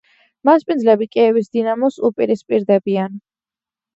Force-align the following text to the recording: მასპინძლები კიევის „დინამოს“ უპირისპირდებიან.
მასპინძლები 0.47 1.07
კიევის 1.15 1.51
„დინამოს“ 1.57 1.99
უპირისპირდებიან. 2.09 3.21